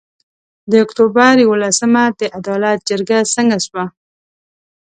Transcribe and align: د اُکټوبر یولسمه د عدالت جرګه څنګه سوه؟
د 0.69 0.71
اُکټوبر 0.85 1.33
یولسمه 1.45 2.03
د 2.19 2.21
عدالت 2.37 2.79
جرګه 2.89 3.17
څنګه 3.35 3.57
سوه؟ 3.65 3.83